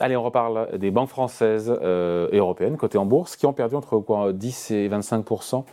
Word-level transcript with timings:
Allez, 0.00 0.16
on 0.16 0.22
reparle 0.22 0.78
des 0.78 0.90
banques 0.90 1.08
françaises 1.08 1.72
euh, 1.82 2.28
et 2.32 2.38
européennes 2.38 2.76
cotées 2.76 2.98
en 2.98 3.06
bourse 3.06 3.36
qui 3.36 3.46
ont 3.46 3.52
perdu 3.52 3.74
entre 3.74 3.98
quoi, 3.98 4.32
10 4.32 4.70
et 4.70 4.88
25% 4.88 5.64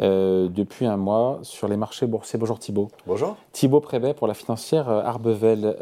euh, 0.00 0.48
depuis 0.48 0.86
un 0.86 0.96
mois 0.96 1.38
sur 1.42 1.68
les 1.68 1.76
marchés 1.76 2.06
boursiers. 2.06 2.38
Bonjour 2.38 2.58
Thibault. 2.58 2.88
Bonjour. 3.06 3.36
Thibault 3.52 3.80
Prévet 3.80 4.14
pour 4.14 4.26
la 4.26 4.34
financière 4.34 4.88
euh, 4.88 5.02
Arbevel. 5.02 5.76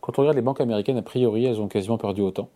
quand 0.00 0.18
on 0.18 0.22
regarde 0.22 0.36
les 0.36 0.42
banques 0.42 0.60
américaines, 0.60 0.98
a 0.98 1.02
priori, 1.02 1.46
elles 1.46 1.60
ont 1.60 1.68
quasiment 1.68 1.98
perdu 1.98 2.22
autant. 2.22 2.48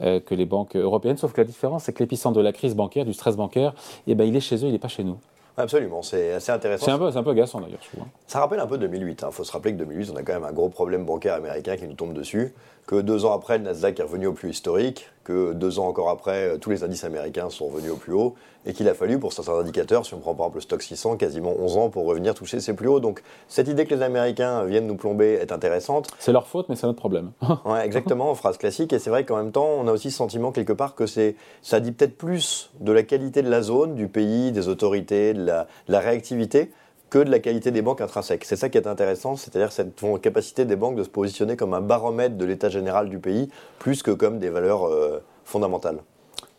que 0.00 0.34
les 0.34 0.46
banques 0.46 0.76
européennes, 0.76 1.16
sauf 1.16 1.32
que 1.32 1.40
la 1.40 1.46
différence, 1.46 1.84
c'est 1.84 1.92
que 1.92 2.02
l'épicentre 2.02 2.36
de 2.36 2.42
la 2.42 2.52
crise 2.52 2.74
bancaire, 2.74 3.04
du 3.04 3.12
stress 3.12 3.36
bancaire, 3.36 3.74
eh 4.06 4.14
ben, 4.14 4.24
il 4.24 4.36
est 4.36 4.40
chez 4.40 4.56
eux, 4.56 4.68
il 4.68 4.72
n'est 4.72 4.78
pas 4.78 4.88
chez 4.88 5.04
nous. 5.04 5.18
Absolument, 5.58 6.02
c'est 6.02 6.32
assez 6.32 6.52
intéressant. 6.52 6.84
C'est 6.84 6.92
un, 6.92 6.98
peu, 6.98 7.06
un 7.06 7.22
peu 7.22 7.30
agaçant 7.30 7.60
d'ailleurs, 7.60 7.80
je 7.82 7.88
trouve. 7.88 8.02
Hein. 8.02 8.10
Ça 8.26 8.40
rappelle 8.40 8.60
un 8.60 8.66
peu 8.66 8.76
2008. 8.76 9.20
Il 9.22 9.24
hein. 9.24 9.30
faut 9.30 9.42
se 9.42 9.52
rappeler 9.52 9.72
que 9.72 9.78
2008, 9.78 10.10
on 10.12 10.16
a 10.16 10.22
quand 10.22 10.34
même 10.34 10.44
un 10.44 10.52
gros 10.52 10.68
problème 10.68 11.06
bancaire 11.06 11.34
américain 11.34 11.76
qui 11.76 11.86
nous 11.86 11.94
tombe 11.94 12.12
dessus. 12.12 12.52
Que 12.86 13.00
deux 13.00 13.24
ans 13.24 13.32
après, 13.32 13.56
le 13.56 13.64
Nasdaq 13.64 13.98
est 13.98 14.02
revenu 14.02 14.26
au 14.26 14.32
plus 14.32 14.50
historique. 14.50 15.08
Que 15.26 15.54
deux 15.54 15.80
ans 15.80 15.88
encore 15.88 16.08
après, 16.08 16.50
euh, 16.50 16.56
tous 16.56 16.70
les 16.70 16.84
indices 16.84 17.02
américains 17.02 17.50
sont 17.50 17.66
revenus 17.66 17.90
au 17.90 17.96
plus 17.96 18.12
haut. 18.12 18.36
Et 18.64 18.72
qu'il 18.72 18.88
a 18.88 18.94
fallu, 18.94 19.18
pour 19.18 19.32
certains 19.32 19.58
indicateurs, 19.58 20.06
si 20.06 20.14
on 20.14 20.20
prend 20.20 20.34
par 20.36 20.46
exemple 20.46 20.58
le 20.58 20.60
stock 20.60 20.82
600, 20.82 21.16
quasiment 21.16 21.52
11 21.58 21.76
ans 21.78 21.88
pour 21.88 22.06
revenir 22.06 22.32
toucher 22.32 22.60
ses 22.60 22.74
plus 22.74 22.86
hauts. 22.86 23.00
Donc 23.00 23.24
cette 23.48 23.66
idée 23.66 23.86
que 23.86 23.94
les 23.94 24.02
Américains 24.02 24.64
viennent 24.66 24.86
nous 24.86 24.94
plomber 24.94 25.38
est 25.40 25.50
intéressante. 25.50 26.10
C'est 26.20 26.30
leur 26.30 26.46
faute, 26.46 26.68
mais 26.68 26.76
c'est 26.76 26.86
notre 26.86 27.00
problème. 27.00 27.32
ouais, 27.64 27.84
exactement, 27.84 28.32
phrase 28.36 28.56
classique. 28.56 28.92
Et 28.92 29.00
c'est 29.00 29.10
vrai 29.10 29.24
qu'en 29.24 29.38
même 29.38 29.50
temps, 29.50 29.66
on 29.66 29.88
a 29.88 29.92
aussi 29.92 30.12
ce 30.12 30.16
sentiment 30.16 30.52
quelque 30.52 30.72
part 30.72 30.94
que 30.94 31.06
ça 31.06 31.80
dit 31.80 31.90
peut-être 31.90 32.16
plus 32.16 32.70
de 32.78 32.92
la 32.92 33.02
qualité 33.02 33.42
de 33.42 33.50
la 33.50 33.62
zone, 33.62 33.96
du 33.96 34.06
pays, 34.06 34.52
des 34.52 34.68
autorités, 34.68 35.34
de 35.34 35.44
la, 35.44 35.64
de 35.88 35.92
la 35.92 35.98
réactivité 35.98 36.70
que 37.10 37.18
de 37.18 37.30
la 37.30 37.38
qualité 37.38 37.70
des 37.70 37.82
banques 37.82 38.00
intrinsèques. 38.00 38.44
C'est 38.44 38.56
ça 38.56 38.68
qui 38.68 38.78
est 38.78 38.86
intéressant, 38.86 39.36
c'est-à-dire 39.36 39.72
cette 39.72 40.00
capacité 40.20 40.64
des 40.64 40.76
banques 40.76 40.96
de 40.96 41.04
se 41.04 41.08
positionner 41.08 41.56
comme 41.56 41.74
un 41.74 41.80
baromètre 41.80 42.36
de 42.36 42.44
l'état 42.44 42.68
général 42.68 43.08
du 43.08 43.18
pays, 43.18 43.48
plus 43.78 44.02
que 44.02 44.10
comme 44.10 44.38
des 44.38 44.50
valeurs 44.50 44.86
euh, 44.86 45.22
fondamentales. 45.44 45.98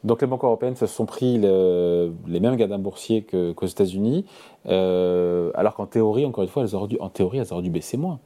Donc 0.03 0.21
les 0.21 0.27
banques 0.27 0.44
européennes 0.44 0.75
se 0.75 0.86
sont 0.86 1.05
pris 1.05 1.38
les 1.38 2.39
mêmes 2.39 2.55
gadins 2.55 2.77
boursiers 2.77 3.23
qu'aux 3.23 3.66
États-Unis, 3.66 4.25
euh, 4.67 5.52
alors 5.55 5.75
qu'en 5.75 5.88
théorie, 5.88 6.25
encore 6.25 6.44
une 6.44 6.49
fois, 6.49 6.64
elles 6.64 6.75
auraient 6.75 6.88
dû, 6.88 6.97
en 6.99 7.09
théorie, 7.09 7.39
elles 7.39 7.52
auraient 7.52 7.64
dû 7.64 7.71
baisser 7.71 7.97
moins. 7.97 8.19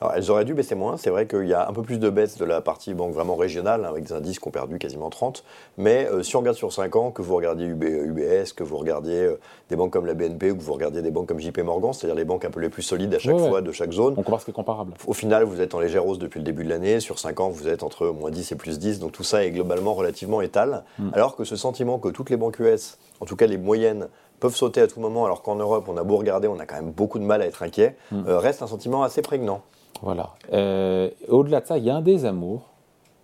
Alors, 0.00 0.14
elles 0.16 0.30
auraient 0.30 0.46
dû 0.46 0.54
baisser 0.54 0.74
moins. 0.74 0.96
C'est 0.96 1.10
vrai 1.10 1.26
qu'il 1.26 1.46
y 1.46 1.52
a 1.52 1.68
un 1.68 1.72
peu 1.74 1.82
plus 1.82 1.98
de 1.98 2.08
baisse 2.08 2.38
de 2.38 2.46
la 2.46 2.62
partie 2.62 2.94
banque 2.94 3.12
vraiment 3.12 3.36
régionale, 3.36 3.84
avec 3.84 4.04
des 4.04 4.12
indices 4.14 4.38
qui 4.38 4.48
ont 4.48 4.50
perdu 4.50 4.78
quasiment 4.78 5.10
30. 5.10 5.44
Mais 5.76 6.08
euh, 6.10 6.22
si 6.22 6.36
on 6.36 6.40
regarde 6.40 6.56
sur 6.56 6.72
5 6.72 6.96
ans, 6.96 7.10
que 7.10 7.20
vous 7.20 7.36
regardiez 7.36 7.66
UBS, 7.66 8.54
que 8.56 8.64
vous 8.64 8.78
regardiez 8.78 9.24
euh, 9.24 9.40
des 9.68 9.76
banques 9.76 9.92
comme 9.92 10.06
la 10.06 10.14
BNP, 10.14 10.52
ou 10.52 10.56
que 10.56 10.62
vous 10.62 10.72
regardiez 10.72 11.02
des 11.02 11.10
banques 11.10 11.28
comme 11.28 11.38
JP 11.38 11.58
Morgan, 11.58 11.92
c'est-à-dire 11.92 12.16
les 12.16 12.24
banques 12.24 12.46
un 12.46 12.50
peu 12.50 12.60
les 12.60 12.70
plus 12.70 12.82
solides 12.82 13.14
à 13.14 13.18
chaque 13.18 13.36
fois 13.36 13.60
de 13.60 13.72
chaque 13.72 13.92
zone. 13.92 14.14
On 14.16 14.22
compare 14.22 14.40
ce 14.40 14.46
qui 14.46 14.52
est 14.52 14.54
comparable. 14.54 14.94
Au 15.06 15.12
final, 15.12 15.44
vous 15.44 15.60
êtes 15.60 15.74
en 15.74 15.80
légère 15.80 16.06
hausse 16.06 16.18
depuis 16.18 16.38
le 16.38 16.44
début 16.44 16.64
de 16.64 16.70
l'année. 16.70 17.00
Sur 17.00 17.18
5 17.18 17.38
ans, 17.40 17.50
vous 17.50 17.68
êtes 17.68 17.82
entre 17.82 18.06
moins 18.06 18.30
10 18.30 18.52
et 18.52 18.56
plus 18.56 18.78
10. 18.78 19.00
Donc 19.00 19.12
tout 19.12 19.24
ça 19.24 19.44
est 19.44 19.50
globalement 19.50 19.92
relativement 19.92 20.40
étal. 20.40 20.84
Hmm. 20.98 21.10
Alors 21.12 21.36
que 21.36 21.44
ce 21.44 21.56
sentiment 21.56 21.98
que 21.98 22.08
toutes 22.08 22.30
les 22.30 22.38
banques 22.38 22.58
US, 22.60 22.96
en 23.20 23.26
tout 23.26 23.36
cas 23.36 23.46
les 23.46 23.58
moyennes, 23.58 24.08
peuvent 24.38 24.56
sauter 24.56 24.80
à 24.80 24.86
tout 24.86 25.00
moment, 25.00 25.26
alors 25.26 25.42
qu'en 25.42 25.56
Europe, 25.56 25.84
on 25.88 25.98
a 25.98 26.02
beau 26.02 26.16
regarder, 26.16 26.48
on 26.48 26.58
a 26.58 26.64
quand 26.64 26.76
même 26.76 26.90
beaucoup 26.90 27.18
de 27.18 27.24
mal 27.24 27.42
à 27.42 27.46
être 27.46 27.62
inquiet, 27.62 27.96
hmm. 28.10 28.22
euh, 28.26 28.38
reste 28.38 28.62
un 28.62 28.66
sentiment 28.66 29.02
assez 29.02 29.20
prégnant. 29.20 29.60
Voilà. 30.02 30.30
Euh, 30.52 31.10
au-delà 31.28 31.60
de 31.60 31.66
ça, 31.66 31.78
il 31.78 31.84
y 31.84 31.90
a 31.90 31.96
un 31.96 32.00
désamour 32.00 32.70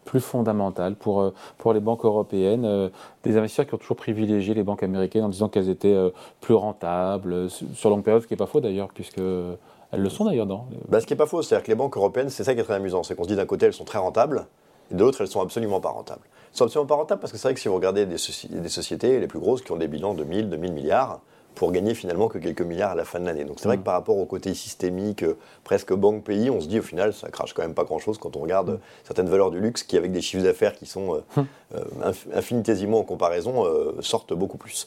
plus 0.05 0.20
fondamental 0.20 0.95
pour, 0.95 1.20
euh, 1.20 1.34
pour 1.59 1.72
les 1.72 1.81
banques 1.81 2.05
européennes, 2.05 2.64
euh, 2.64 2.89
des 3.25 3.36
investisseurs 3.36 3.67
qui 3.67 3.75
ont 3.75 3.78
toujours 3.78 3.97
privilégié 3.97 4.55
les 4.55 4.62
banques 4.62 4.83
américaines 4.83 5.25
en 5.25 5.28
disant 5.28 5.48
qu'elles 5.48 5.69
étaient 5.69 5.97
plus 6.41 6.55
rentables, 6.55 7.48
sur 7.50 7.91
longue 7.91 8.05
période, 8.05 8.22
ce 8.22 8.28
qui 8.28 8.34
n'est 8.34 8.39
pas 8.39 8.47
faux 8.47 8.61
d'ailleurs, 8.61 8.89
puisque 8.94 9.19
elles 9.19 10.03
le 10.03 10.09
sont 10.09 10.25
d'ailleurs, 10.25 10.47
non? 10.47 10.67
Bah, 10.89 11.00
Ce 11.00 11.06
qui 11.06 11.12
n'est 11.12 11.19
pas 11.19 11.27
faux, 11.27 11.42
c'est-à-dire 11.42 11.64
que 11.64 11.70
les 11.70 11.77
banques 11.77 11.97
européennes, 11.97 12.28
c'est 12.28 12.44
ça 12.44 12.55
qui 12.55 12.61
est 12.61 12.64
très 12.64 12.75
amusant, 12.75 13.03
c'est 13.03 13.14
qu'on 13.17 13.25
se 13.25 13.28
dit 13.28 13.37
d'un 13.37 13.47
côté 13.47 13.67
elles 13.67 13.72
sont 13.72 13.84
très 13.84 13.98
rentables, 13.98 14.47
et 14.91 14.94
de 14.94 15.00
l'autre 15.00 15.20
elles 15.20 15.28
sont 15.28 15.41
absolument 15.41 15.81
pas 15.81 15.91
rentables. 15.91 16.22
Elles 16.53 16.59
sont 16.59 16.65
absolument 16.65 16.87
pas 16.87 16.94
rentables 16.94 17.21
parce 17.21 17.32
que 17.32 17.38
c'est 17.38 17.49
vrai 17.49 17.55
que 17.55 17.60
si 17.60 17.69
vous 17.69 17.75
regardez 17.75 18.06
des, 18.06 18.16
des 18.16 18.69
sociétés 18.69 19.19
les 19.19 19.26
plus 19.26 19.41
grosses 19.41 19.62
qui 19.62 19.72
ont 19.72 19.76
des 19.76 19.88
bilans 19.88 20.15
de 20.15 20.25
1000, 20.25 20.50
2000 20.50 20.72
milliards, 20.72 21.21
pour 21.56 21.72
gagner 21.72 21.94
finalement 21.94 22.28
que 22.28 22.39
quelques 22.39 22.62
milliards 22.62 22.93
à 22.93 22.94
la 22.94 23.05
fin 23.05 23.19
de 23.19 23.25
l'année. 23.25 23.44
Donc 23.44 23.59
c'est 23.59 23.67
vrai 23.67 23.78
mm. 23.78 23.81
que 23.81 23.84
par 23.84 23.94
rapport 23.94 24.17
au 24.17 24.27
côté 24.27 24.55
systémique, 24.55 25.25
euh, 25.25 25.37
presque 25.65 25.93
banque-pays, 25.93 26.50
on 26.50 26.61
se 26.61 26.69
dit 26.69 26.78
au 26.78 26.83
final, 26.83 27.12
ça 27.12 27.31
crache 27.31 27.55
quand 27.55 27.62
même 27.62 27.75
pas 27.75 27.84
grand-chose 27.84 28.19
quand 28.19 28.37
on 28.37 28.41
regarde 28.41 28.72
mm. 28.72 28.78
certaines 29.05 29.28
valeurs 29.28 29.50
du 29.50 29.59
luxe 29.59 29.83
qui, 29.83 29.97
avec 29.97 30.12
des 30.12 30.21
chiffres 30.21 30.44
d'affaires 30.44 30.75
qui 30.75 30.87
sont 30.87 31.15
euh, 31.15 31.41
mm. 31.41 31.44
euh, 31.75 32.12
infinitésimaux 32.34 32.99
en 32.99 33.05
comparaison, 33.05 33.65
sortent 34.00 34.34
beaucoup 34.34 34.59
plus. 34.59 34.87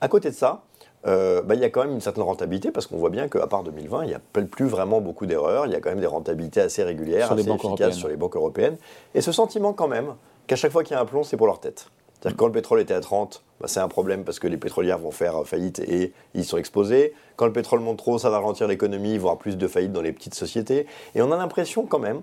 À 0.00 0.08
côté 0.08 0.30
de 0.30 0.34
ça, 0.34 0.62
bah, 1.04 1.54
il 1.54 1.60
y 1.60 1.64
a 1.64 1.70
quand 1.70 1.80
même 1.80 1.92
une 1.92 2.00
certaine 2.02 2.22
rentabilité 2.22 2.70
parce 2.70 2.86
qu'on 2.86 2.98
voit 2.98 3.10
bien 3.10 3.28
qu'à 3.28 3.46
part 3.46 3.62
2020, 3.64 4.04
il 4.04 4.08
n'y 4.08 4.14
a 4.14 4.20
plus 4.20 4.66
vraiment 4.66 5.00
beaucoup 5.00 5.24
d'erreurs. 5.24 5.66
Il 5.66 5.72
y 5.72 5.74
a 5.74 5.80
quand 5.80 5.88
même 5.88 6.00
des 6.00 6.06
rentabilités 6.06 6.60
assez 6.60 6.82
régulières, 6.82 7.32
assez 7.32 7.48
efficaces 7.48 7.96
sur 7.96 8.08
les 8.08 8.16
banques 8.16 8.36
européennes. 8.36 8.76
Et 9.14 9.22
ce 9.22 9.32
sentiment 9.32 9.72
quand 9.72 9.88
même 9.88 10.14
qu'à 10.46 10.56
chaque 10.56 10.72
fois 10.72 10.84
qu'il 10.84 10.94
y 10.94 10.98
a 10.98 11.00
un 11.00 11.06
plomb, 11.06 11.22
c'est 11.22 11.38
pour 11.38 11.46
leur 11.46 11.60
tête. 11.60 11.86
C'est-à-dire 12.20 12.36
quand 12.36 12.46
le 12.46 12.52
pétrole 12.52 12.80
était 12.80 12.94
à 12.94 13.00
30, 13.00 13.42
bah, 13.60 13.66
c'est 13.68 13.80
un 13.80 13.88
problème 13.88 14.24
parce 14.24 14.38
que 14.38 14.46
les 14.46 14.56
pétrolières 14.56 14.98
vont 14.98 15.10
faire 15.10 15.46
faillite 15.46 15.78
et 15.80 16.12
ils 16.34 16.44
sont 16.44 16.58
exposés. 16.58 17.14
Quand 17.36 17.46
le 17.46 17.52
pétrole 17.52 17.80
monte 17.80 17.98
trop, 17.98 18.18
ça 18.18 18.30
va 18.30 18.38
ralentir 18.38 18.68
l'économie, 18.68 19.16
voire 19.16 19.38
plus 19.38 19.56
de 19.56 19.66
faillites 19.66 19.92
dans 19.92 20.02
les 20.02 20.12
petites 20.12 20.34
sociétés. 20.34 20.86
Et 21.14 21.22
on 21.22 21.32
a 21.32 21.36
l'impression 21.36 21.86
quand 21.86 21.98
même 21.98 22.22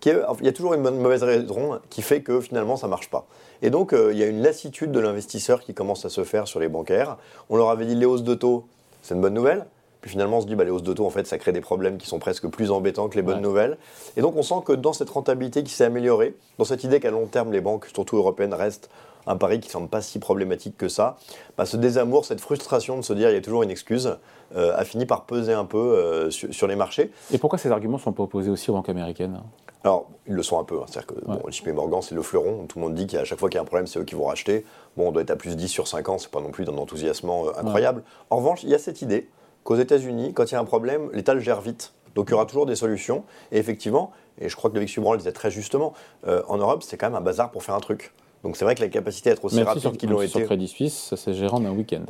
qu'il 0.00 0.20
y 0.42 0.48
a 0.48 0.52
toujours 0.52 0.74
une 0.74 0.80
mauvaise 0.80 1.22
raison 1.22 1.78
qui 1.88 2.02
fait 2.02 2.22
que 2.22 2.40
finalement 2.40 2.76
ça 2.76 2.88
ne 2.88 2.90
marche 2.90 3.08
pas. 3.08 3.28
Et 3.62 3.70
donc 3.70 3.92
euh, 3.92 4.12
il 4.12 4.18
y 4.18 4.24
a 4.24 4.26
une 4.26 4.42
lassitude 4.42 4.90
de 4.90 4.98
l'investisseur 4.98 5.62
qui 5.62 5.74
commence 5.74 6.04
à 6.04 6.08
se 6.08 6.24
faire 6.24 6.48
sur 6.48 6.58
les 6.58 6.68
bancaires. 6.68 7.18
On 7.48 7.56
leur 7.56 7.70
avait 7.70 7.86
dit 7.86 7.94
les 7.94 8.04
hausses 8.04 8.24
de 8.24 8.34
taux, 8.34 8.66
c'est 9.02 9.14
une 9.14 9.20
bonne 9.20 9.34
nouvelle. 9.34 9.64
Puis 10.00 10.10
finalement, 10.10 10.38
on 10.38 10.40
se 10.40 10.46
dit, 10.48 10.56
bah, 10.56 10.64
les 10.64 10.72
hausses 10.72 10.82
de 10.82 10.92
taux, 10.92 11.06
en 11.06 11.10
fait, 11.10 11.28
ça 11.28 11.38
crée 11.38 11.52
des 11.52 11.60
problèmes 11.60 11.96
qui 11.96 12.08
sont 12.08 12.18
presque 12.18 12.48
plus 12.48 12.72
embêtants 12.72 13.08
que 13.08 13.14
les 13.14 13.22
bonnes 13.22 13.40
nouvelles. 13.40 13.78
Et 14.16 14.20
donc, 14.20 14.34
on 14.34 14.42
sent 14.42 14.56
que 14.64 14.72
dans 14.72 14.92
cette 14.92 15.10
rentabilité 15.10 15.62
qui 15.62 15.72
s'est 15.72 15.84
améliorée, 15.84 16.34
dans 16.58 16.64
cette 16.64 16.82
idée 16.82 16.98
qu'à 16.98 17.12
long 17.12 17.26
terme, 17.26 17.52
les 17.52 17.60
banques, 17.60 17.86
surtout 17.94 18.16
européennes, 18.16 18.52
restent 18.52 18.90
un 19.26 19.36
pari 19.36 19.60
qui 19.60 19.68
ne 19.68 19.72
semble 19.72 19.88
pas 19.88 20.02
si 20.02 20.18
problématique 20.18 20.76
que 20.76 20.88
ça, 20.88 21.16
bah, 21.56 21.66
ce 21.66 21.76
désamour, 21.76 22.24
cette 22.24 22.40
frustration 22.40 22.96
de 22.96 23.02
se 23.02 23.12
dire 23.12 23.30
il 23.30 23.34
y 23.34 23.38
a 23.38 23.40
toujours 23.40 23.62
une 23.62 23.70
excuse, 23.70 24.16
euh, 24.56 24.76
a 24.76 24.84
fini 24.84 25.06
par 25.06 25.24
peser 25.24 25.52
un 25.52 25.64
peu 25.64 25.78
euh, 25.78 26.30
sur, 26.30 26.66
les 26.66 26.76
marchés. 26.76 27.10
Et 27.32 27.38
pourquoi 27.38 27.58
ces 27.58 27.70
arguments 27.70 27.98
sont 27.98 28.12
pas 28.12 28.22
opposés 28.22 28.50
aussi 28.50 28.70
aux 28.70 28.74
banques 28.74 28.88
américaines? 28.88 29.40
Alors, 29.84 30.08
ils 30.26 30.34
le 30.34 30.42
sont 30.42 30.60
un 30.60 30.64
peu. 30.64 30.78
Hein. 30.80 30.84
C'est-à-dire 30.86 31.06
que 31.08 31.50
JP 31.50 31.68
Morgan, 31.68 32.02
c'est 32.02 32.14
le 32.14 32.22
fleuron. 32.22 32.66
Tout 32.66 32.78
le 32.78 32.84
monde 32.84 32.94
dit 32.94 33.06
qu'à 33.06 33.24
chaque 33.24 33.38
fois 33.38 33.48
qu'il 33.48 33.56
y 33.56 33.58
a 33.58 33.62
un 33.62 33.66
problème, 33.66 33.86
c'est 33.86 33.98
eux 33.98 34.04
qui 34.04 34.14
vont 34.14 34.26
racheter. 34.26 34.64
Bon, 34.96 35.08
on 35.08 35.12
doit 35.12 35.22
être 35.22 35.30
à 35.30 35.36
plus 35.36 35.56
10 35.56 35.68
sur 35.68 35.88
5 35.88 36.08
ans, 36.08 36.18
c'est 36.18 36.30
pas 36.30 36.40
non 36.40 36.50
plus 36.50 36.64
d'un 36.64 36.76
enthousiasme 36.76 37.28
euh, 37.30 37.58
incroyable. 37.58 38.04
En 38.30 38.36
revanche, 38.36 38.62
il 38.62 38.68
y 38.68 38.74
a 38.74 38.78
cette 38.78 39.02
idée 39.02 39.28
qu'aux 39.64 39.76
États-Unis, 39.76 40.34
quand 40.34 40.50
il 40.50 40.54
y 40.54 40.56
a 40.56 40.60
un 40.60 40.64
problème, 40.64 41.10
l'État 41.12 41.34
le 41.34 41.40
gère 41.40 41.60
vite. 41.60 41.92
Donc 42.14 42.28
il 42.28 42.32
y 42.32 42.34
aura 42.34 42.46
toujours 42.46 42.66
des 42.66 42.76
solutions. 42.76 43.24
Et 43.50 43.58
effectivement, 43.58 44.12
et 44.38 44.48
je 44.48 44.56
crois 44.56 44.70
que 44.70 44.74
David 44.74 44.88
Subran 44.88 45.12
le 45.12 45.18
disait 45.18 45.32
très 45.32 45.50
justement, 45.50 45.94
en 46.26 46.58
Europe, 46.58 46.82
c'est 46.82 46.98
quand 46.98 47.06
même 47.06 47.14
un 47.14 47.22
bazar 47.22 47.50
pour 47.50 47.62
faire 47.62 47.74
un 47.74 47.80
truc. 47.80 48.12
Donc 48.42 48.56
c'est 48.56 48.64
vrai 48.64 48.74
que 48.74 48.80
la 48.80 48.88
capacité 48.88 49.30
à 49.30 49.32
être 49.34 49.44
aussi 49.44 49.62
rapide 49.62 49.96
qu'ils 49.96 50.10
l'ont 50.10 50.20
été. 50.20 50.38
Sur 50.38 50.44
Crédit 50.44 50.68
Suisse, 50.68 50.94
ça 51.10 51.16
s'est 51.16 51.34
géré 51.34 51.52
en 51.52 51.64
un 51.64 51.70
week-end. 51.70 52.04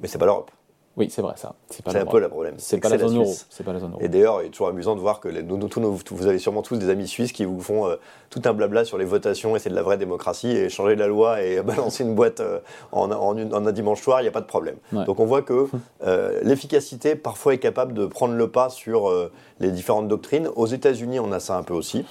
Mais 0.00 0.08
c'est 0.08 0.18
pas 0.18 0.26
l'Europe. 0.26 0.50
Oui, 0.96 1.08
c'est 1.10 1.20
vrai 1.20 1.34
ça. 1.36 1.54
C'est 1.68 1.86
un 1.94 2.06
peu 2.06 2.20
le 2.20 2.28
problème. 2.30 2.54
C'est 2.56 2.78
pas, 2.78 2.88
la 2.88 2.96
zone 2.96 3.16
euro. 3.16 3.34
pas 3.64 3.72
la 3.74 3.80
zone 3.80 3.92
euro. 3.92 4.00
Et 4.00 4.08
d'ailleurs, 4.08 4.40
il 4.42 4.46
est 4.46 4.50
toujours 4.50 4.68
amusant 4.68 4.94
de 4.94 5.00
voir 5.00 5.20
que 5.20 5.28
les, 5.28 5.42
nous, 5.42 5.68
vous 6.10 6.26
avez 6.26 6.38
sûrement 6.38 6.62
tous 6.62 6.76
des 6.76 6.88
amis 6.88 7.06
suisses 7.06 7.32
qui 7.32 7.44
vous 7.44 7.60
font 7.60 7.86
euh, 7.86 7.96
tout 8.30 8.40
un 8.46 8.54
blabla 8.54 8.86
sur 8.86 8.96
les 8.96 9.04
votations 9.04 9.56
et 9.56 9.58
c'est 9.58 9.68
de 9.68 9.74
la 9.74 9.82
vraie 9.82 9.98
démocratie 9.98 10.48
et 10.48 10.70
changer 10.70 10.96
la 10.96 11.06
loi 11.06 11.42
et 11.42 11.60
balancer 11.62 12.02
une 12.02 12.14
boîte 12.14 12.40
euh, 12.40 12.60
en, 12.92 13.10
un 13.10 13.72
dimanche 13.72 14.00
soir, 14.00 14.20
il 14.20 14.24
n'y 14.24 14.28
a 14.28 14.32
pas 14.32 14.40
de 14.40 14.46
problème. 14.46 14.76
Donc 14.92 15.20
on 15.20 15.26
voit 15.26 15.42
que 15.42 15.68
euh, 16.06 16.40
l'efficacité 16.42 17.14
parfois 17.14 17.52
est 17.52 17.58
capable 17.58 17.92
de 17.92 18.06
prendre 18.06 18.34
le 18.34 18.48
pas 18.48 18.70
sur 18.70 19.12
les 19.60 19.70
différentes 19.70 20.08
doctrines. 20.08 20.48
Aux 20.56 20.66
États-Unis, 20.66 21.20
on 21.20 21.30
a 21.30 21.40
ça 21.40 21.58
un 21.58 21.62
peu 21.62 21.74
aussi. 21.74 22.06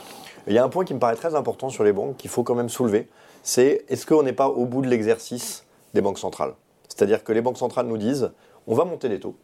Il 0.45 0.53
y 0.53 0.59
a 0.59 0.63
un 0.63 0.69
point 0.69 0.85
qui 0.85 0.93
me 0.93 0.99
paraît 0.99 1.15
très 1.15 1.33
important 1.33 1.69
sur 1.69 1.83
les 1.83 1.91
banques 1.91 2.17
qu'il 2.17 2.29
faut 2.29 2.43
quand 2.43 2.53
même 2.53 2.69
soulever 2.69 3.07
c'est 3.45 3.85
est-ce 3.89 4.07
qu'on 4.07 4.23
n'est 4.23 4.33
pas 4.33 4.49
au 4.49 4.65
bout 4.65 4.81
de 4.81 4.87
l'exercice 4.87 5.65
des 5.93 6.01
banques 6.01 6.17
centrales? 6.17 6.55
C'est-à-dire 6.89 7.23
que 7.23 7.31
les 7.31 7.41
banques 7.41 7.59
centrales 7.59 7.85
nous 7.85 7.97
disent 7.97 8.31
on 8.65 8.73
va 8.73 8.85
monter 8.85 9.07
les 9.07 9.19
taux. 9.19 9.35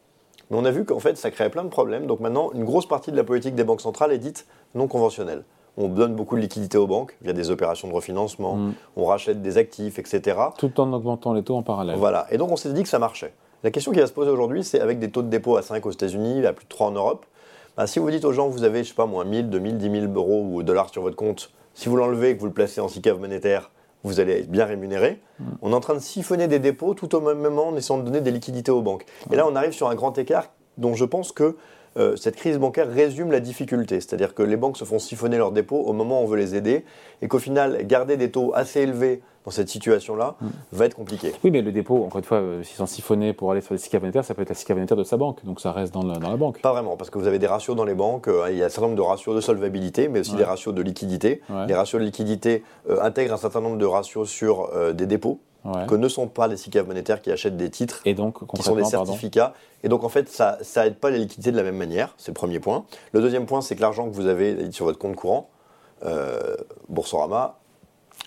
Mais 0.49 0.57
on 0.57 0.65
a 0.65 0.71
vu 0.71 0.85
qu'en 0.85 0.99
fait, 0.99 1.17
ça 1.17 1.29
crée 1.29 1.49
plein 1.51 1.63
de 1.63 1.69
problèmes. 1.69 2.07
Donc 2.07 2.19
maintenant, 2.19 2.51
une 2.53 2.65
grosse 2.65 2.87
partie 2.87 3.11
de 3.11 3.15
la 3.15 3.23
politique 3.23 3.53
des 3.53 3.63
banques 3.63 3.79
centrales 3.79 4.11
est 4.11 4.17
dite 4.17 4.47
non 4.73 4.87
conventionnelle. 4.87 5.43
On 5.77 5.87
donne 5.87 6.15
beaucoup 6.15 6.35
de 6.35 6.41
liquidités 6.41 6.79
aux 6.79 6.87
banques 6.87 7.15
via 7.21 7.31
des 7.31 7.51
opérations 7.51 7.87
de 7.87 7.93
refinancement, 7.93 8.55
mm. 8.55 8.73
on 8.97 9.05
rachète 9.05 9.41
des 9.41 9.57
actifs, 9.57 9.99
etc. 9.99 10.37
Tout 10.57 10.81
en 10.81 10.91
augmentant 10.91 11.33
les 11.33 11.43
taux 11.43 11.55
en 11.55 11.63
parallèle. 11.63 11.95
Voilà. 11.95 12.25
Et 12.31 12.37
donc 12.37 12.51
on 12.51 12.57
s'est 12.57 12.73
dit 12.73 12.83
que 12.83 12.89
ça 12.89 12.99
marchait. 12.99 13.33
La 13.63 13.69
question 13.69 13.91
qui 13.91 13.99
va 13.99 14.07
se 14.07 14.11
poser 14.11 14.31
aujourd'hui, 14.31 14.63
c'est 14.63 14.81
avec 14.81 14.97
des 14.97 15.11
taux 15.11 15.21
de 15.21 15.29
dépôt 15.29 15.55
à 15.57 15.61
5 15.61 15.85
aux 15.85 15.91
États-Unis, 15.91 16.43
à 16.45 16.53
plus 16.53 16.65
de 16.65 16.69
3 16.69 16.87
en 16.87 16.91
Europe, 16.91 17.25
bah, 17.77 17.87
si 17.87 17.99
vous 17.99 18.09
dites 18.09 18.25
aux 18.25 18.33
gens, 18.33 18.49
vous 18.49 18.63
avez, 18.63 18.83
je 18.83 18.89
sais 18.89 18.95
pas 18.95 19.05
moins 19.05 19.23
1000, 19.23 19.49
2000, 19.49 19.77
10 19.77 20.01
000 20.01 20.13
euros 20.13 20.43
ou 20.51 20.63
dollars 20.63 20.89
sur 20.89 21.03
votre 21.03 21.15
compte, 21.15 21.51
si 21.73 21.87
vous 21.87 21.95
l'enlevez 21.95 22.31
et 22.31 22.35
que 22.35 22.39
vous 22.41 22.47
le 22.47 22.53
placez 22.53 22.81
en 22.81 22.87
SICAV 22.87 23.19
monétaire, 23.19 23.71
vous 24.03 24.19
allez 24.19 24.39
être 24.39 24.49
bien 24.49 24.65
rémunéré. 24.65 25.21
Mm. 25.39 25.43
On 25.61 25.71
est 25.71 25.75
en 25.75 25.79
train 25.79 25.93
de 25.93 25.99
siphonner 25.99 26.47
des 26.47 26.59
dépôts 26.59 26.93
tout 26.93 27.13
au 27.15 27.21
même 27.21 27.39
moment 27.39 27.69
en 27.69 27.75
essayant 27.75 27.99
de 27.99 28.03
donner 28.03 28.21
des 28.21 28.31
liquidités 28.31 28.71
aux 28.71 28.81
banques. 28.81 29.05
Et 29.31 29.35
là, 29.35 29.47
on 29.47 29.55
arrive 29.55 29.73
sur 29.73 29.89
un 29.89 29.95
grand 29.95 30.17
écart 30.17 30.49
dont 30.77 30.95
je 30.95 31.05
pense 31.05 31.31
que 31.31 31.57
euh, 31.97 32.15
cette 32.15 32.35
crise 32.35 32.57
bancaire 32.57 32.89
résume 32.89 33.31
la 33.31 33.39
difficulté. 33.39 33.99
C'est-à-dire 33.99 34.33
que 34.33 34.43
les 34.43 34.57
banques 34.57 34.77
se 34.77 34.85
font 34.85 34.99
siphonner 34.99 35.37
leurs 35.37 35.51
dépôts 35.51 35.81
au 35.81 35.93
moment 35.93 36.21
où 36.21 36.23
on 36.23 36.27
veut 36.27 36.37
les 36.37 36.55
aider 36.55 36.85
et 37.21 37.27
qu'au 37.27 37.39
final, 37.39 37.85
garder 37.85 38.17
des 38.17 38.31
taux 38.31 38.51
assez 38.55 38.81
élevés 38.81 39.21
dans 39.43 39.51
cette 39.51 39.69
situation-là 39.69 40.35
mm. 40.39 40.47
va 40.71 40.85
être 40.85 40.95
compliqué. 40.95 41.33
Oui, 41.43 41.51
mais 41.51 41.61
le 41.61 41.71
dépôt, 41.71 42.03
encore 42.05 42.19
une 42.19 42.23
fois, 42.23 42.37
euh, 42.37 42.63
s'ils 42.63 42.77
sont 42.77 42.85
siphonnés 42.85 43.33
pour 43.33 43.51
aller 43.51 43.61
sur 43.61 43.73
les 43.73 43.79
SICAV 43.79 44.01
monétaires, 44.01 44.23
ça 44.23 44.33
peut 44.33 44.41
être 44.41 44.49
la 44.49 44.55
SICAV 44.55 44.77
monétaire 44.77 44.97
de 44.97 45.03
sa 45.03 45.17
banque, 45.17 45.43
donc 45.43 45.59
ça 45.59 45.71
reste 45.71 45.93
dans, 45.93 46.03
la 46.03 46.37
banque. 46.37 46.61
Pas 46.61 46.71
vraiment, 46.71 46.95
parce 46.95 47.09
que 47.09 47.17
vous 47.17 47.27
avez 47.27 47.39
des 47.39 47.47
ratios 47.47 47.75
dans 47.75 47.85
les 47.85 47.95
banques, 47.95 48.27
euh, 48.27 48.47
il 48.51 48.57
y 48.57 48.63
a 48.63 48.67
un 48.67 48.69
certain 48.69 48.87
nombre 48.87 48.97
de 48.97 49.01
ratios 49.01 49.35
de 49.35 49.41
solvabilité, 49.41 50.07
mais 50.07 50.19
aussi 50.19 50.35
des 50.35 50.43
ratios 50.43 50.73
de 50.73 50.81
liquidité. 50.81 51.41
Les 51.67 51.73
ratios 51.73 51.99
de 51.99 52.05
liquidité 52.05 52.63
intègrent 53.01 53.33
un 53.33 53.37
certain 53.37 53.61
nombre 53.61 53.77
de 53.77 53.85
ratios 53.85 54.29
sur 54.29 54.69
des 54.93 55.05
dépôts 55.05 55.39
que 55.87 55.95
ne 55.95 56.07
sont 56.07 56.27
pas 56.27 56.47
les 56.47 56.57
SICAV 56.57 56.87
monétaires 56.87 57.21
qui 57.21 57.31
achètent 57.31 57.57
des 57.57 57.69
titres, 57.69 58.01
et 58.05 58.13
donc, 58.13 58.47
qui 58.55 58.63
sont 58.63 58.75
des 58.75 58.83
certificats. 58.83 59.53
Et 59.83 59.89
donc, 59.89 60.03
en 60.03 60.09
fait, 60.09 60.29
ça 60.29 60.57
n'aide 60.77 60.95
pas 60.95 61.09
les 61.09 61.19
liquidités 61.19 61.51
de 61.51 61.57
la 61.57 61.63
même 61.63 61.77
manière. 61.77 62.13
C'est 62.17 62.31
le 62.31 62.35
premier 62.35 62.59
point. 62.59 62.85
Le 63.11 63.21
deuxième 63.21 63.45
point, 63.45 63.61
c'est 63.61 63.75
que 63.75 63.81
l'argent 63.81 64.09
que 64.09 64.13
vous 64.13 64.27
avez 64.27 64.71
sur 64.71 64.85
votre 64.85 64.99
compte 64.99 65.15
courant, 65.15 65.49
euh, 66.05 66.55
Boursorama, 66.89 67.59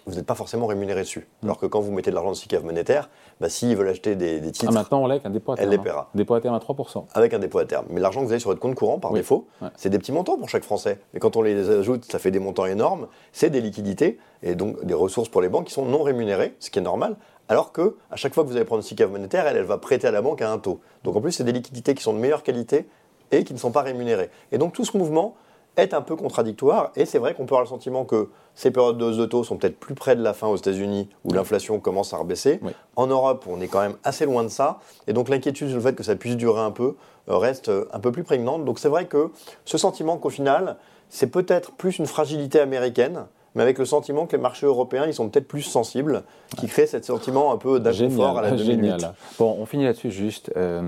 vous 0.07 0.15
n'êtes 0.15 0.27
pas 0.27 0.35
forcément 0.35 0.67
rémunéré 0.67 1.01
dessus. 1.01 1.27
Mm. 1.43 1.47
Alors 1.47 1.59
que 1.59 1.67
quand 1.67 1.81
vous 1.81 1.93
mettez 1.93 2.11
de 2.11 2.15
l'argent 2.15 2.31
dans 2.31 2.35
SICAV 2.35 2.65
monétaire, 2.65 3.11
bah, 3.41 3.49
s'ils 3.49 3.77
veulent 3.77 3.89
acheter 3.89 4.17
des, 4.17 4.41
titres. 4.53 4.67
Ah, 4.69 4.73
maintenant, 4.73 5.03
on 5.03 5.07
l'a 5.07 5.15
avec 5.15 5.27
un 5.27 5.31
dépôt 5.31 5.53
à 5.53 5.57
terme. 5.57 5.67
Elle 5.67 5.77
les 5.77 5.83
paiera. 5.83 6.03
Hein. 6.03 6.17
Dépôt 6.17 6.35
à 6.35 6.41
terme 6.41 6.55
à 6.55 6.59
3%. 6.59 7.07
Avec 7.15 7.35
un 7.35 7.39
dépôt 7.39 7.59
à 7.59 7.65
terme. 7.65 7.87
Mais 7.91 8.01
l'argent 8.01 8.21
que 8.21 8.27
vous 8.27 8.33
avez 8.33 8.41
sur 8.41 8.51
votre 8.51 8.61
compte 8.61 8.75
courant, 8.75 8.99
par 8.99 9.13
défaut, 9.13 9.47
c'est 9.77 9.91
des 9.91 9.99
petits 9.99 10.13
montants 10.13 10.37
pour 10.37 10.49
chaque 10.49 10.65
Français. 10.65 11.01
Mais 11.13 11.21
quand 11.21 11.37
on 11.37 11.43
les 11.43 11.71
ajoute, 11.71 12.05
ça 12.11 12.19
fait 12.19 12.31
des 12.31 12.39
montants 12.39 12.67
énormes. 12.67 13.09
C'est 13.33 13.51
des 13.51 13.61
liquidités 13.61 14.19
et 14.43 14.55
donc 14.55 14.85
des 14.85 14.95
ressources 14.95 15.29
pour 15.29 15.41
les 15.41 15.49
banques 15.49 15.67
qui 15.67 15.73
sont 15.73 15.87
non 15.87 16.03
rémunérées, 16.03 16.55
ce 16.61 16.71
qui 16.71 16.79
est 16.79 16.83
normal. 16.83 17.17
Alors 17.49 17.73
que 17.73 17.97
à 18.11 18.17
chaque 18.17 18.35
fois 18.35 18.45
que 18.45 18.49
vous 18.49 18.57
allez 18.57 18.65
prendre 18.65 18.83
une 18.83 18.89
SICAV 18.89 19.11
monétaire, 19.11 19.47
elle, 19.47 19.57
elle 19.57 19.65
va 19.65 19.79
prêter 19.79 20.07
à 20.07 20.11
la 20.11 20.23
banque 20.23 20.41
à 20.43 20.51
un 20.51 20.59
taux. 20.59 20.81
Donc 21.03 21.17
en 21.17 21.21
plus, 21.21 21.33
c'est 21.33 21.45
des 21.45 21.53
liquidités 21.53 21.95
qui 21.95 22.03
sont 22.03 22.15
de 22.15 22.19
meilleure 22.19 22.43
qualité 22.43 22.87
et 23.31 23.45
qui 23.45 23.53
ne 23.53 23.59
sont 23.59 23.71
pas 23.71 23.83
rémunérées. 23.83 24.31
Et 24.53 24.59
donc 24.59 24.73
tout 24.73 24.85
ce 24.85 24.97
mouvement 24.97 25.35
est 25.77 25.95
un 25.95 26.03
peu 26.03 26.17
contradictoire. 26.17 26.91
Et 26.97 27.05
c'est 27.05 27.19
vrai 27.19 27.35
qu'on 27.35 27.47
peut 27.47 27.55
avoir 27.55 27.63
le 27.63 27.69
sentiment 27.69 28.05
que 28.05 28.29
ces 28.55 28.71
périodes 28.71 28.99
de 28.99 29.05
hausse 29.05 29.17
de 29.17 29.27
taux 29.27 29.45
sont 29.45 29.57
peut-être 29.57 29.79
plus 29.79 29.95
près 29.95 30.17
de 30.17 30.23
la 30.23 30.33
fin 30.33 30.47
aux 30.47 30.57
États-Unis, 30.57 31.09
où 31.25 31.33
l'inflation 31.33 31.81
commence 31.81 32.15
à 32.15 32.19
rebaisser. 32.19 32.61
En 32.97 33.07
Europe, 33.07 33.47
on 33.49 33.61
est 33.61 33.69
quand 33.69 33.81
même 33.81 33.97
assez 34.05 34.25
loin 34.27 34.45
de 34.45 34.49
ça. 34.49 34.79
Et 35.07 35.13
donc 35.13 35.29
l'inquiétude 35.29 35.69
sur 35.69 35.77
le 35.77 35.83
fait 35.83 35.95
que 35.95 36.03
ça 36.03 36.17
puisse 36.17 36.37
durer 36.37 36.61
un 36.61 36.71
peu 36.71 36.95
euh, 37.29 37.37
reste 37.37 37.69
euh, 37.69 37.87
un 37.93 38.01
peu 38.01 38.13
plus 38.13 38.23
prégnante. 38.23 38.65
Donc 38.65 38.79
c'est 38.79 38.89
vrai 38.89 39.07
que 39.07 39.31
ce 39.65 39.79
sentiment 39.79 40.19
qu'au 40.19 40.31
final, 40.31 40.77
c'est 41.09 41.29
peut-être 41.29 41.73
plus 41.73 41.99
une 41.99 42.07
fragilité 42.07 42.61
américaine 42.61 43.27
mais 43.55 43.63
avec 43.63 43.79
le 43.79 43.85
sentiment 43.85 44.27
que 44.27 44.37
les 44.37 44.43
marchés 44.43 44.67
européens, 44.67 45.07
ils 45.07 45.15
sont 45.15 45.29
peut-être 45.29 45.47
plus 45.47 45.63
sensibles, 45.63 46.25
qui 46.57 46.67
crée 46.67 46.87
ce 46.87 47.01
sentiment 47.01 47.53
un 47.53 47.57
peu 47.57 47.79
d'inconfort 47.79 48.39
à 48.39 48.43
la 48.43 48.57
Génial. 48.65 49.15
Bon, 49.39 49.57
on 49.59 49.67
finit 49.67 49.85
là-dessus 49.85 50.11
juste, 50.11 50.51
euh, 50.57 50.83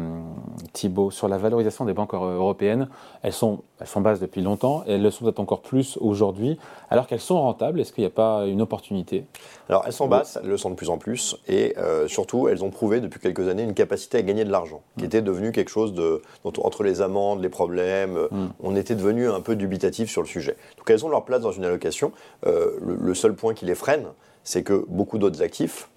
Thibault, 0.73 1.11
sur 1.11 1.29
la 1.29 1.39
valorisation 1.39 1.85
des 1.85 1.93
banques 1.93 2.15
européennes. 2.15 2.89
Elles 3.23 3.33
sont, 3.33 3.61
elles 3.81 3.87
sont 3.87 4.01
basses 4.01 4.21
depuis 4.21 4.43
longtemps, 4.43 4.85
et 4.87 4.95
elles 4.95 5.03
le 5.03 5.11
sont 5.11 5.25
peut-être 5.25 5.41
encore 5.41 5.63
plus 5.63 5.97
aujourd'hui, 6.01 6.59
alors 6.91 7.07
qu'elles 7.07 7.21
sont 7.21 7.41
rentables. 7.41 7.81
Est-ce 7.81 7.93
qu'il 7.93 8.03
n'y 8.03 8.09
a 8.09 8.11
pas 8.11 8.47
une 8.47 8.63
opportunité? 8.63 9.27
Alors, 9.69 9.85
elles 9.87 9.93
sont 9.93 10.09
basses, 10.09 10.39
elles 10.43 10.49
le 10.49 10.57
sont 10.57 10.71
de 10.71 10.77
plus 10.77 10.91
en 10.91 10.99
plus, 10.99 11.37
et 11.47 11.77
euh, 11.79 12.09
surtout, 12.09 12.49
elles 12.49 12.65
ont 12.65 12.71
prouvé 12.71 13.01
depuis 13.01 13.21
quelques 13.21 13.49
années 13.49 13.63
une 13.63 13.75
capacité 13.75 14.19
à 14.19 14.23
gagner 14.23 14.45
de 14.45 14.51
l'argent, 14.51 14.83
qui 14.97 15.05
mm. 15.05 15.07
était 15.07 15.23
devenu 15.23 15.53
quelque 15.53 15.71
chose 15.71 15.95
de, 15.95 16.23
entre 16.45 16.83
les 16.83 17.01
amendes, 17.01 17.43
les 17.43 17.49
problèmes, 17.49 18.19
mm. 18.31 18.49
on 18.63 18.77
était 18.77 18.95
devenu 18.95 19.29
un 19.29 19.41
peu 19.41 19.57
dubitatif 19.57 20.11
sur 20.11 20.23
le 20.23 20.29
sujet. 20.29 20.57
Donc, 20.79 20.91
elles 20.91 21.05
ont 21.05 21.09
leur 21.09 21.25
place 21.25 21.41
dans 21.41 21.53
une 21.53 21.65
allocation. 21.65 22.13
Euh, 22.47 22.57
euh, 22.57 22.97
le, 23.01 23.15
seul 23.15 23.35
point 23.35 23.55
qui 23.55 23.65
les 23.65 23.75
freine, 23.75 24.07
c'est 24.45 24.63
que 24.63 24.85
beaucoup 24.89 25.19
d'autres 25.19 25.43
actifs, 25.43 25.89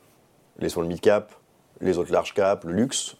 les 0.60 0.70
small 0.70 0.86
mid 0.86 1.00
cap, 1.00 1.32
les 1.82 1.98
autres 1.98 2.12
large 2.12 2.34
cap, 2.34 2.64
le 2.66 2.74
luxe, 2.74 3.16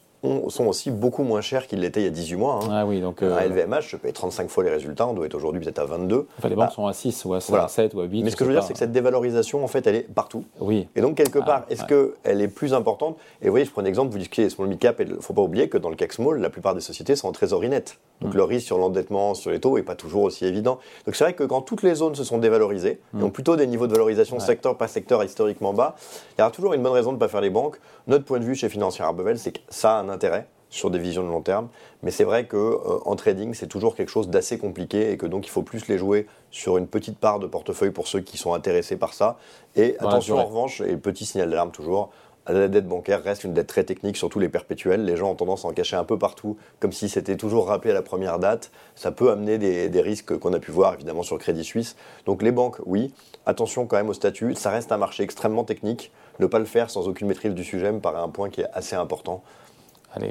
sont 0.50 0.66
aussi 0.66 0.92
beaucoup 0.92 1.24
moins 1.24 1.42
chers 1.42 1.68
qu'ils 1.68 1.80
l'étaient 1.80 2.02
il 2.02 2.06
y 2.06 2.08
a 2.08 2.12
18 2.12 2.36
mois. 2.36 2.60
Hein. 2.62 2.70
Ah 2.72 2.86
oui, 2.86 3.02
donc, 3.02 3.22
Un 3.22 3.40
LVMH, 3.40 3.82
je 3.88 3.98
paye 3.98 4.14
35 4.14 4.50
fois 4.50 4.64
les 4.64 4.70
résultats, 4.70 5.08
on 5.08 5.14
doit 5.14 5.26
être 5.26 5.36
aujourd'hui 5.36 5.62
peut-être 5.62 5.80
à 5.80 5.86
22. 5.86 6.28
Enfin, 6.38 6.50
les 6.50 6.56
banques 6.56 6.68
ah. 6.70 6.76
sont 6.76 6.88
à 6.88 6.94
6 6.94 7.26
ou 7.26 7.34
à 7.34 7.40
7 7.40 7.94
ou 7.94 8.02
à 8.02 8.06
8. 8.06 8.24
Mais 8.24 8.30
ce 8.30 8.36
que 8.36 8.44
je 8.44 8.50
veux 8.50 8.56
dire, 8.56 8.64
c'est 8.64 8.74
que 8.74 8.80
cette 8.80 8.92
dévalorisation, 8.92 9.64
en 9.64 9.68
fait, 9.68 9.86
elle 9.88 9.96
est 9.96 10.14
partout. 10.14 10.44
Oui. 10.60 10.88
Et 10.96 11.02
donc, 11.02 11.16
quelque 11.16 11.40
ah, 11.42 11.46
part, 11.46 11.66
est-ce 11.70 11.86
qu'elle 11.86 12.42
est 12.42 12.48
plus 12.48 12.74
importante? 12.74 13.18
Et 13.42 13.46
vous 13.46 13.52
voyez, 13.52 13.66
je 13.66 13.72
prends 13.72 13.82
un 13.82 13.86
exemple, 13.86 14.12
vous 14.12 14.18
discutez 14.18 14.50
small 14.50 14.68
mid 14.68 14.80
cap, 14.80 14.98
il 15.00 15.10
ne 15.10 15.20
faut 15.20 15.34
pas 15.34 15.42
oublier 15.42 15.70
que 15.70 15.78
dans 15.78 15.90
le 15.90 15.96
CAC 15.96 16.14
Small, 16.14 16.40
la 16.40 16.50
plupart 16.50 16.76
des 16.76 16.82
sociétés 16.82 17.16
sont 17.16 17.28
en 17.28 17.32
trésorerie 17.32 17.70
nette. 17.70 17.98
Donc, 18.22 18.34
mm. 18.34 18.38
le 18.38 18.44
risque 18.44 18.68
sur 18.68 18.78
l'endettement, 18.78 19.34
sur 19.34 19.52
les 19.52 19.60
taux, 19.60 19.78
n'est 19.78 19.84
pas 19.84 19.96
toujours 19.96 20.24
aussi 20.24 20.46
évident. 20.46 20.80
Donc, 21.06 21.16
c'est 21.16 21.24
vrai 21.24 21.34
que 21.34 21.44
quand 21.44 21.62
toutes 21.62 21.84
les 21.84 21.96
zones 21.96 22.16
se 22.16 22.24
sont 22.24 22.38
dévalorisées, 22.38 23.00
et 23.14 23.18
mm. 23.18 23.24
ont 23.24 23.30
plutôt 23.30 23.56
des 23.56 23.68
niveaux 23.68 23.88
de 23.88 23.94
valorisation 23.94 24.40
secteur 24.40 24.78
par 24.78 24.90
secteur 24.90 25.24
historiquement 25.24 25.74
bas, 25.74 25.96
il 26.38 26.42
y 26.42 26.42
aura 26.42 26.52
toujours 26.52 26.74
une 26.74 26.84
bonne 26.84 26.92
raison 26.92 27.12
de 27.12 27.16
ne 27.16 27.20
pas 27.20 27.28
faire 27.28 27.42
les 27.42 27.50
banques. 27.50 27.80
Notre 28.08 28.26
point 28.26 28.40
de 28.40 28.46
vue 28.46 28.56
chez 28.56 28.70
Financière 28.70 29.08
Arbevel, 29.08 29.38
c'est 29.38 29.52
que 29.52 29.60
ça 29.70 30.00
a 30.00 30.02
un 30.02 30.09
intérêt 30.10 30.48
sur 30.70 30.92
des 30.92 31.00
visions 31.00 31.24
de 31.24 31.30
long 31.30 31.42
terme. 31.42 31.68
Mais 32.04 32.12
c'est 32.12 32.24
vrai 32.24 32.48
qu'en 32.48 32.58
euh, 32.58 33.16
trading, 33.16 33.54
c'est 33.54 33.68
toujours 33.68 33.96
quelque 33.96 34.10
chose 34.10 34.30
d'assez 34.30 34.58
compliqué 34.58 35.12
et 35.12 35.18
que 35.18 35.26
donc 35.26 35.48
il 35.48 35.50
faut 35.50 35.64
plus 35.64 35.88
les 35.88 35.98
jouer 35.98 36.28
sur 36.52 36.78
une 36.78 36.88
petite 36.88 37.18
part 37.18 37.40
de 37.40 37.48
portefeuille 37.48 37.92
pour 37.92 38.08
ceux 38.08 38.20
qui 38.20 38.38
sont 38.38 38.54
intéressés 38.54 38.98
par 38.98 39.14
ça. 39.14 39.38
Et 39.76 39.96
attention 40.00 40.38
en 40.38 40.46
revanche, 40.46 40.82
et 40.82 40.96
petit 40.98 41.26
signal 41.26 41.50
d'alarme 41.50 41.72
toujours, 41.72 42.12
la 42.48 42.68
dette 42.68 42.88
bancaire 42.88 43.24
reste 43.24 43.44
une 43.44 43.54
dette 43.54 43.68
très 43.68 43.84
technique, 43.84 44.18
surtout 44.18 44.40
les 44.40 44.50
perpétuels. 44.50 45.06
Les 45.06 45.18
gens 45.18 45.30
ont 45.30 45.36
tendance 45.36 45.66
à 45.66 45.68
en 45.68 45.72
cacher 45.72 45.98
un 45.98 46.04
peu 46.04 46.18
partout, 46.18 46.58
comme 46.80 46.92
si 46.92 47.08
c'était 47.08 47.38
toujours 47.38 47.68
rappelé 47.68 47.92
à 47.92 47.94
la 47.94 48.02
première 48.02 48.40
date. 48.40 48.72
Ça 48.96 49.12
peut 49.12 49.30
amener 49.30 49.60
des, 49.60 49.88
des 49.90 50.02
risques 50.02 50.36
qu'on 50.38 50.54
a 50.54 50.60
pu 50.60 50.72
voir 50.72 50.96
évidemment 50.96 51.22
sur 51.22 51.36
le 51.36 51.42
Crédit 51.42 51.64
Suisse. 51.64 51.96
Donc 52.26 52.42
les 52.42 52.52
banques, 52.52 52.78
oui. 52.86 53.14
Attention 53.46 53.86
quand 53.86 53.98
même 53.98 54.10
au 54.10 54.14
statut. 54.14 54.56
Ça 54.56 54.72
reste 54.72 54.92
un 54.92 54.98
marché 54.98 55.22
extrêmement 55.22 55.64
technique. 55.64 56.12
Ne 56.40 56.48
pas 56.48 56.58
le 56.58 56.66
faire 56.66 56.90
sans 56.90 57.08
aucune 57.08 57.28
maîtrise 57.28 57.54
du 57.54 57.64
sujet 57.64 57.92
me 57.92 58.00
paraît 58.00 58.22
un 58.22 58.30
point 58.30 58.50
qui 58.50 58.62
est 58.62 58.70
assez 58.74 58.96
important 58.96 59.44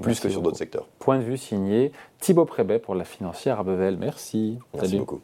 plus 0.02 0.20
que 0.20 0.28
sur 0.28 0.42
d'autres 0.42 0.58
secteurs. 0.58 0.86
Point 0.98 1.18
de 1.18 1.22
vue 1.22 1.36
signé 1.36 1.92
Thibaut 2.20 2.44
Prébet 2.44 2.78
pour 2.78 2.94
la 2.94 3.04
financière 3.04 3.60
à 3.60 3.62
Bevel. 3.62 3.96
Merci. 3.96 4.58
Merci 4.74 4.98
beaucoup. 4.98 5.20